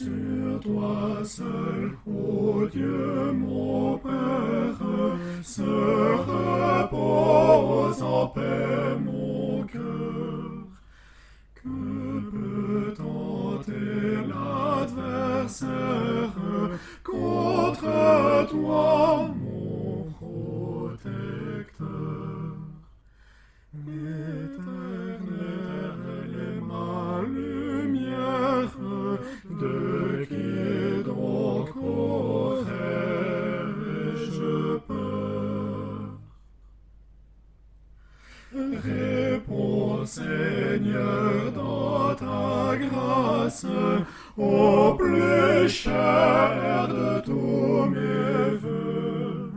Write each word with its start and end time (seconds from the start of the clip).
Sur 0.00 0.60
toi 0.60 1.22
seul, 1.24 1.92
ô 2.06 2.66
Dieu 2.72 3.32
mon 3.32 3.98
Père, 3.98 4.78
se 5.42 5.60
repose 6.80 8.02
en 8.02 8.28
paix 8.28 8.96
mon 9.04 9.62
cœur. 9.64 10.64
Que 11.54 11.68
peut 12.30 12.94
tenter 12.96 14.24
l'adversaire 14.26 15.68
contre 17.04 18.46
toi, 18.48 19.28
mon 19.36 20.06
protecteur? 20.18 21.86
Éternel 23.86 24.70
est 26.48 26.60
ma 26.62 27.20
lumière, 27.28 28.74
de 29.60 29.89
Réponds, 38.52 40.04
Seigneur, 40.04 41.52
dans 41.54 42.14
ta 42.16 42.76
grâce, 42.76 43.64
au 44.36 44.94
plus 44.94 45.68
cher 45.68 46.88
de 46.88 47.20
tous 47.20 47.84
mes 47.90 48.56
voeux. 48.56 49.52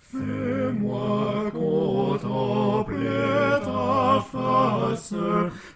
Fais-moi 0.00 1.50
contempler 1.52 2.96
ta 3.62 4.24
face, 4.32 5.14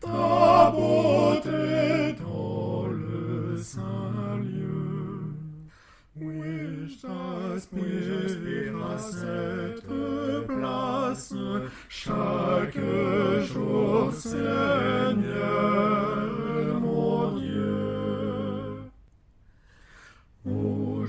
ta 0.00 0.70
beauté 0.72 2.16
dans 2.20 2.86
le 2.88 3.56
saint 3.58 4.40
lieu. 4.42 5.36
Oui, 6.20 6.88
j'aspire 6.88 8.86
à 8.92 8.98
cette 8.98 9.86
place 10.48 11.34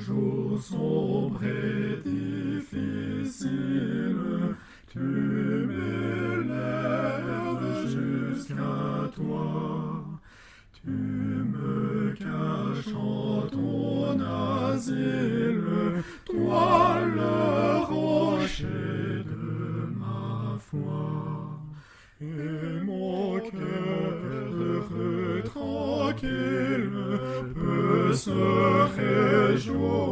Au 0.10 0.14
jour 0.14 0.62
sombre 0.62 1.44
et 1.44 2.02
difficile, 2.06 3.36
tu 4.88 5.00
m'élèves 5.70 6.48
jusqu'à 7.88 9.10
toi. 9.14 10.06
Tu 10.72 10.90
me 10.90 12.14
caches 12.14 12.94
en 12.96 13.42
ton 13.48 14.18
asile, 14.20 16.04
toi 16.26 17.00
le 17.04 17.84
rocher 17.84 19.24
de 19.26 19.90
ma 20.00 20.58
foi. 20.58 21.60
Et 22.22 22.80
mon 22.86 23.40
cœur 23.40 24.14
heureux, 24.58 25.42
tranquille, 25.44 26.92
peut 27.54 28.14
se 28.14 28.57
jour. 29.58 30.07